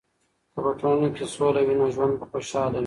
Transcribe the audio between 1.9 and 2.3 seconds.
ژوند به